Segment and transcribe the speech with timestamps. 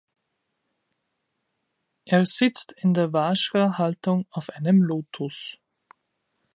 [2.05, 5.59] Er sitzt in der Vajra-Haltung auf einem Lotos.